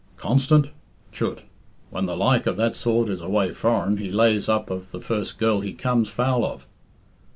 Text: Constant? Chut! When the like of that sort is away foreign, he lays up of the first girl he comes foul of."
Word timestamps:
Constant? 0.17 0.71
Chut! 1.11 1.43
When 1.91 2.07
the 2.07 2.17
like 2.17 2.47
of 2.47 2.57
that 2.57 2.73
sort 2.73 3.07
is 3.07 3.21
away 3.21 3.53
foreign, 3.53 3.97
he 3.97 4.09
lays 4.09 4.49
up 4.49 4.71
of 4.71 4.89
the 4.89 4.99
first 4.99 5.37
girl 5.37 5.59
he 5.59 5.73
comes 5.73 6.09
foul 6.09 6.43
of." 6.43 6.65